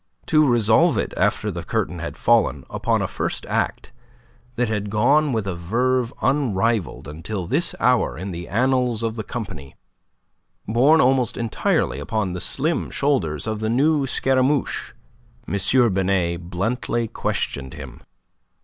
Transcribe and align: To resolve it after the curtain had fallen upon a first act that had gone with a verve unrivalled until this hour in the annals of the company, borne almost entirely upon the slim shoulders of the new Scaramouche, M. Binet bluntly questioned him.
To 0.25 0.43
resolve 0.43 0.97
it 0.97 1.13
after 1.15 1.51
the 1.51 1.61
curtain 1.63 1.99
had 1.99 2.17
fallen 2.17 2.65
upon 2.71 3.03
a 3.03 3.07
first 3.07 3.45
act 3.45 3.91
that 4.55 4.67
had 4.67 4.89
gone 4.89 5.31
with 5.31 5.45
a 5.45 5.53
verve 5.53 6.11
unrivalled 6.23 7.07
until 7.07 7.45
this 7.45 7.75
hour 7.79 8.17
in 8.17 8.31
the 8.31 8.47
annals 8.47 9.03
of 9.03 9.15
the 9.15 9.23
company, 9.23 9.75
borne 10.67 11.01
almost 11.01 11.37
entirely 11.37 11.99
upon 11.99 12.33
the 12.33 12.41
slim 12.41 12.89
shoulders 12.89 13.45
of 13.45 13.59
the 13.59 13.69
new 13.69 14.07
Scaramouche, 14.07 14.93
M. 15.47 15.93
Binet 15.93 16.49
bluntly 16.49 17.07
questioned 17.07 17.75
him. 17.75 18.01